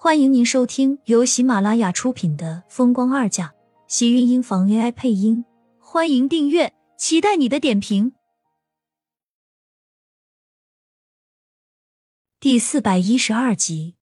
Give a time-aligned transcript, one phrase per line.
[0.00, 3.46] 欢迎您收听由喜马拉雅出品的《风光二嫁》，
[3.88, 5.44] 喜运音房 AI 配音。
[5.80, 8.12] 欢迎订阅，期待你的点评。
[12.38, 13.96] 第四百一十二集，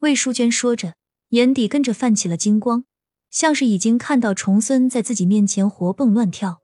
[0.00, 0.94] 魏淑娟说着，
[1.28, 2.84] 眼底跟着泛起了金光，
[3.30, 6.60] 像是已经看到重孙在自己面前活蹦乱跳。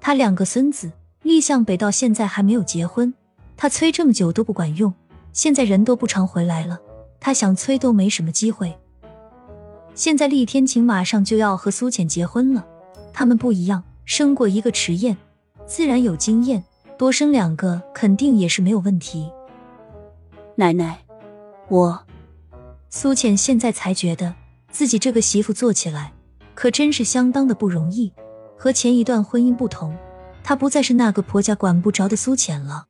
[0.00, 0.92] 他两个孙子，
[1.22, 3.12] 厉向北到现在还没有结婚，
[3.56, 4.94] 他催这么久都不管用。
[5.32, 6.78] 现在人都不常回来了，
[7.18, 8.76] 他想催都没什么机会。
[9.94, 12.66] 现在厉天晴马上就要和苏浅结婚了，
[13.12, 15.16] 他们不一样，生过一个迟燕，
[15.66, 16.64] 自然有经验，
[16.96, 19.30] 多生两个肯定也是没有问题。
[20.56, 20.98] 奶奶，
[21.68, 22.06] 我
[22.90, 24.34] 苏浅现在才觉得
[24.70, 26.12] 自己这个媳妇做起来
[26.54, 28.12] 可真是相当的不容易，
[28.58, 29.96] 和前一段婚姻不同，
[30.44, 32.86] 她不再是那个婆家管不着的苏浅了。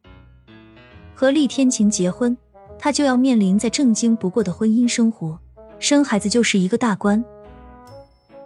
[1.22, 2.36] 和厉天晴结婚，
[2.76, 5.38] 他就要面临再正经不过的婚姻生活，
[5.78, 7.24] 生孩子就是一个大关。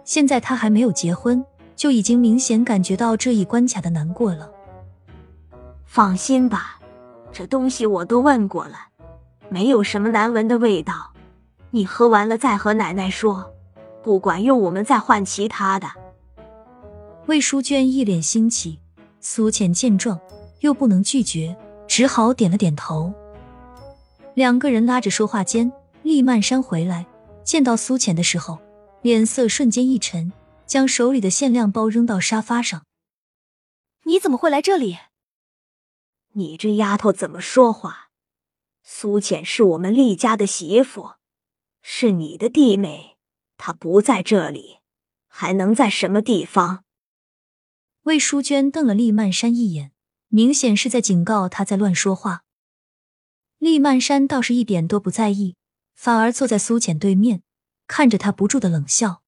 [0.03, 1.43] 现在他还没有结婚，
[1.75, 4.51] 就已经明显感觉到这一关卡的难过了。
[5.87, 6.79] 放心吧，
[7.31, 8.75] 这东西我都问过了，
[9.49, 11.13] 没有什么难闻的味道。
[11.71, 13.51] 你喝完了再和奶奶说，
[14.03, 15.87] 不管用我们再换其他的。
[17.25, 18.77] 魏淑娟一脸欣喜，
[19.19, 20.19] 苏浅见状
[20.59, 21.57] 又不能拒绝。
[21.97, 23.11] 只好点了点头。
[24.35, 25.71] 两个人拉着说话间，
[26.03, 27.07] 厉曼山回来，
[27.43, 28.59] 见到苏浅的时候，
[29.01, 30.31] 脸色瞬间一沉，
[30.67, 32.85] 将手里的限量包扔到沙发上。
[34.03, 34.99] 你怎么会来这里？
[36.33, 38.11] 你这丫头怎么说话？
[38.83, 41.13] 苏浅是我们厉家的媳妇，
[41.81, 43.17] 是你的弟妹，
[43.57, 44.81] 她不在这里，
[45.27, 46.83] 还能在什么地方？
[48.03, 49.93] 魏淑娟瞪了厉曼山一眼。
[50.29, 52.43] 明显是在警告他在乱说话。
[53.59, 55.55] 厉曼山倒是一点都不在意，
[55.95, 57.41] 反而坐在苏浅对面，
[57.87, 59.21] 看着他不住的冷笑：“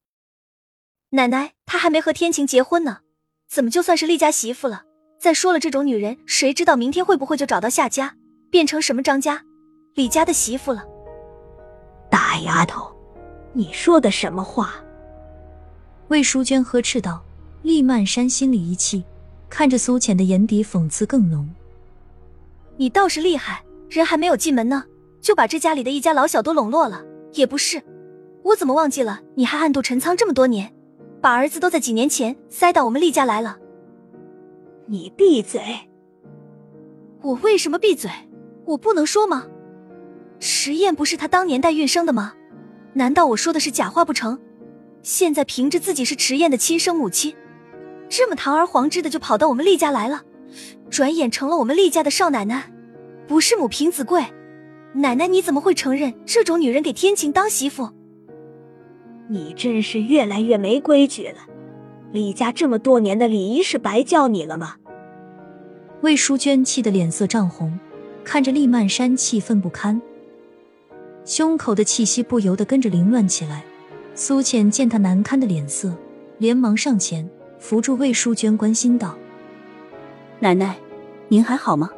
[1.12, 3.00] 奶奶，他还没和天晴结婚呢，
[3.48, 4.84] 怎么就算是厉家媳妇了？
[5.20, 8.16] 再说了，这种女人，谁知道明天会不会就找到下家，
[8.52, 9.44] 变成什么张家、
[9.96, 10.86] 李家的媳妇了？”
[12.12, 12.96] 大丫头，
[13.54, 14.76] 你说的什么话？
[16.10, 17.24] 魏淑娟呵斥道。
[17.62, 19.04] 厉曼山心里一气。
[19.50, 21.50] 看着苏浅的眼底讽刺更浓。
[22.78, 24.86] 你倒是厉害，人还没有进门呢，
[25.20, 27.04] 就把这家里的一家老小都笼络了。
[27.34, 27.82] 也不是，
[28.44, 29.22] 我怎么忘记了？
[29.36, 30.74] 你还暗度陈仓这么多年，
[31.22, 33.58] 把儿子都在几年前塞到我们厉家来了。
[34.86, 35.62] 你闭嘴！
[37.22, 38.10] 我为什么闭嘴？
[38.66, 39.46] 我不能说吗？
[40.40, 42.34] 迟燕不是他当年代孕生的吗？
[42.94, 44.40] 难道我说的是假话不成？
[45.04, 47.36] 现在凭着自己是迟燕的亲生母亲。
[48.10, 50.24] 这么堂而皇之的就跑到我们厉家来了，
[50.90, 52.72] 转眼成了我们厉家的少奶奶，
[53.28, 54.26] 不是母凭子贵。
[54.94, 57.90] 奶奶你怎么会承认这种女人给天晴当媳妇？
[59.30, 61.38] 你真是越来越没规矩了！
[62.12, 64.78] 厉家这么多年的礼仪是白教你了吗？
[66.02, 67.80] 魏淑娟气得脸色涨红，
[68.24, 70.02] 看着厉曼山气愤不堪，
[71.24, 73.64] 胸口的气息不由得跟着凌乱起来。
[74.16, 75.96] 苏浅见他难堪的脸色，
[76.40, 77.30] 连忙上前。
[77.60, 79.16] 扶住魏淑娟，关心道
[80.40, 80.78] ：“奶奶，
[81.28, 81.90] 您还好吗？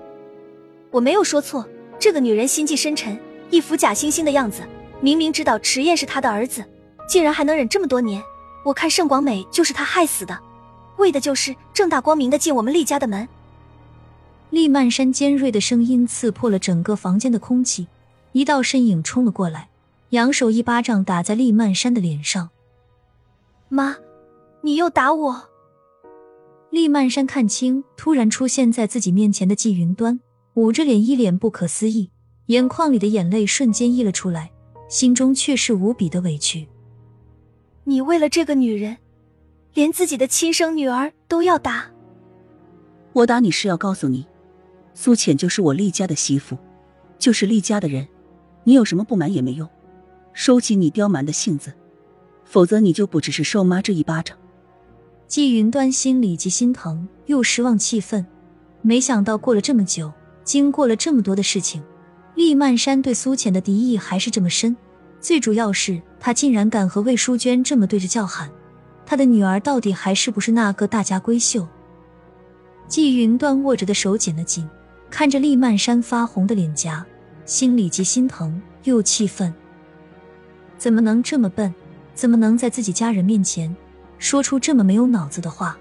[0.89, 1.65] 我没有说错，
[1.99, 3.17] 这个女人心计深沉，
[3.49, 4.63] 一副假惺惺的样子。
[4.99, 6.63] 明明知道迟燕是她的儿子，
[7.07, 8.21] 竟然还能忍这么多年。
[8.65, 10.37] 我看盛广美就是她害死的，
[10.97, 13.27] 为的就是正大光明的进我们厉家的门。”
[14.49, 17.87] 厉曼山尖锐的声音刺破了整个房间的空气，
[18.33, 19.69] 一道身影冲了过来，
[20.09, 22.49] 扬手一巴掌打在厉曼山的脸上。
[23.69, 23.95] “妈，
[24.61, 25.43] 你又打我！”
[26.71, 30.17] 厉曼山看清突然出现在自己面前的季云端，
[30.53, 32.09] 捂着脸，一脸不可思议，
[32.45, 34.49] 眼眶里的眼泪瞬间溢了出来，
[34.87, 36.65] 心中却是无比的委屈。
[37.83, 38.95] 你为了这个女人，
[39.73, 41.91] 连自己的亲生女儿都要打？
[43.11, 44.25] 我打你是要告诉你，
[44.93, 46.57] 苏浅就是我厉家的媳妇，
[47.19, 48.07] 就是厉家的人，
[48.63, 49.67] 你有什么不满也没用，
[50.31, 51.73] 收起你刁蛮的性子，
[52.45, 54.37] 否则你就不只是受妈这一巴掌。
[55.31, 58.25] 季云端心里既心疼又失望气愤，
[58.81, 60.11] 没想到过了这么久，
[60.43, 61.81] 经过了这么多的事情，
[62.35, 64.75] 厉曼山对苏浅的敌意还是这么深。
[65.21, 68.51] 最主要是他竟然敢和魏淑娟这么对着叫喊，
[69.05, 71.65] 他的女儿到底还是不是那个大家闺秀？
[72.89, 74.69] 季云端握着的手紧了紧，
[75.09, 77.05] 看着厉曼山发红的脸颊，
[77.45, 79.53] 心里既心疼又气愤。
[80.77, 81.73] 怎么能这么笨？
[82.13, 83.73] 怎么能在自己家人面前？
[84.21, 85.75] 说出这么没有脑子的话！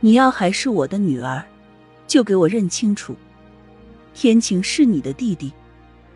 [0.00, 1.44] 你要还是我的女儿，
[2.06, 3.14] 就给我认清楚，
[4.14, 5.52] 天晴是你的弟弟，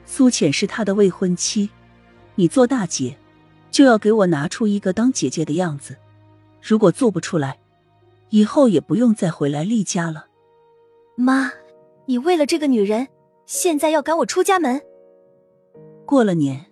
[0.06, 1.68] 苏浅是他的未婚妻，
[2.36, 3.14] 你做大姐
[3.70, 5.94] 就要给我拿出一个当姐姐的样子。
[6.62, 7.58] 如果做不出来，
[8.30, 10.28] 以后也不用再回来厉家了。
[11.16, 11.52] 妈，
[12.06, 13.06] 你为了这个女人，
[13.44, 14.80] 现在要赶我出家门？
[16.06, 16.64] 过了年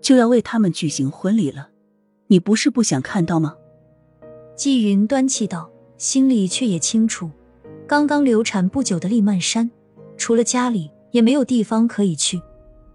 [0.00, 1.70] 就要为他们举行婚礼了，
[2.28, 3.56] 你不是不想看到吗？
[4.60, 7.30] 季云端气道，心里却也清楚，
[7.88, 9.70] 刚刚流产不久的厉曼山，
[10.18, 12.42] 除了家里也没有地方可以去，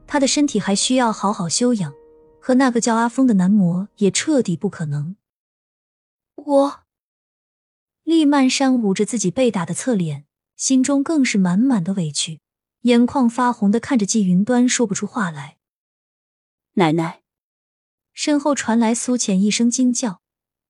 [0.06, 1.91] 他的身体还需要好好休养，
[2.39, 5.15] 和那个叫阿峰的男模也彻底不可能。
[6.35, 6.79] 我，
[8.03, 10.25] 厉曼山捂着自己被打的侧脸，
[10.56, 12.41] 心中更是满满的委屈，
[12.81, 15.57] 眼眶发红的看着季云端，说不出话来。
[16.73, 17.23] 奶奶，
[18.13, 20.21] 身后传来苏浅一声惊叫，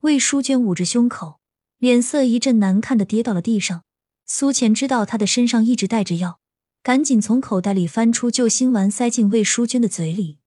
[0.02, 1.40] 魏淑娟捂着胸口，
[1.78, 3.84] 脸色一阵难看的跌到了地上。
[4.26, 6.40] 苏浅知道她的身上一直带着药，
[6.82, 10.40] 赶紧从口袋里翻出救心丸，塞进魏淑娟的嘴里。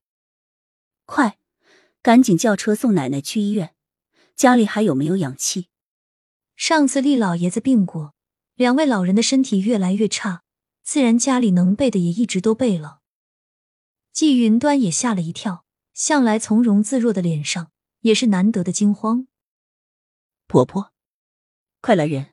[1.04, 1.38] 快，
[2.02, 3.74] 赶紧叫车送奶奶去医院。
[4.36, 5.68] 家里还有没有氧气？
[6.54, 8.14] 上次厉老爷子病过，
[8.54, 10.42] 两位老人的身体越来越差，
[10.82, 13.00] 自然家里能备的也一直都备了。
[14.12, 15.64] 季云端也吓了一跳，
[15.94, 19.28] 向来从容自若的脸上也是难得的惊慌。
[20.48, 20.92] 婆婆，
[21.82, 22.28] 快来人，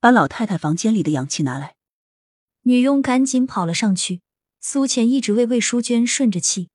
[0.00, 1.76] 把老太太房间里的氧气拿来。
[2.62, 4.22] 女佣赶紧跑了上去。
[4.62, 6.70] 苏浅一直为魏淑娟顺着气，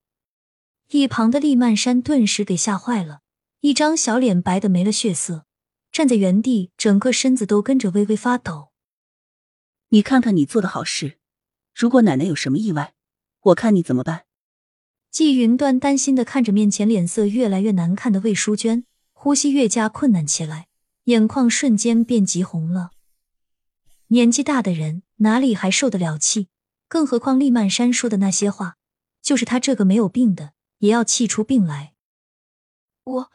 [0.90, 3.22] 一旁的厉曼山顿时给吓坏了。
[3.62, 5.46] 一张小脸白的没了血色，
[5.92, 8.70] 站在原地，整个身子都跟着微微发抖。
[9.90, 11.18] 你看看你做的好事，
[11.74, 12.94] 如果奶奶有什么意外，
[13.42, 14.26] 我看你怎么办？
[15.10, 20.68] 季云端担心的看着面前脸色越来越难看的魏淑娟，呼吸越加困难起来，
[21.06, 22.92] 眼眶瞬间变急红了。
[24.10, 26.50] 年纪大的人哪里还受得了气？
[26.88, 28.78] 更何况厉曼山说的那些话，
[29.22, 31.94] 就是他这个没有病的，也要气出病来。
[33.04, 33.32] 我。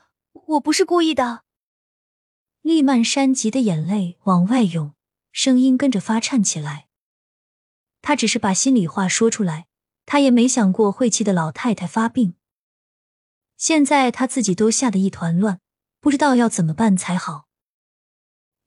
[0.50, 1.42] 我不是故意的。
[2.62, 4.94] 厉曼山急得眼泪往外涌，
[5.30, 6.88] 声音跟着发颤起来。
[8.02, 9.66] 他只是把心里话说出来，
[10.06, 12.34] 他也没想过会气得老太太发病。
[13.56, 15.60] 现在他自己都吓得一团乱，
[16.00, 17.48] 不知道要怎么办才好。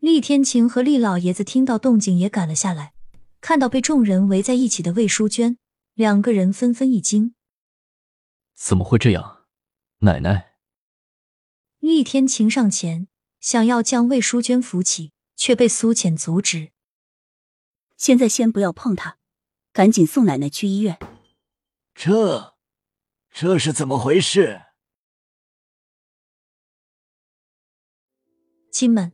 [0.04, 2.94] 厉天晴和厉老爷子听到动静也赶了下来，
[3.40, 5.58] 看到被众人围在一起的魏淑娟，
[5.94, 7.36] 两个人纷纷一惊
[8.54, 9.46] ：“怎么会这样，
[10.00, 10.56] 奶奶？”
[11.80, 13.08] 厉天晴上前
[13.40, 16.74] 想要将魏淑娟扶起，却被苏浅阻止。
[17.96, 19.18] 现在先不要碰她，
[19.72, 21.00] 赶紧送奶奶去医院。
[21.96, 22.58] 这，
[23.32, 24.64] 这是怎么回事？
[28.70, 29.14] 亲们，